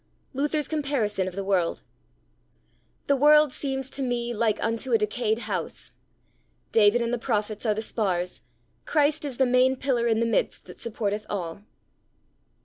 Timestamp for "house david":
5.45-7.03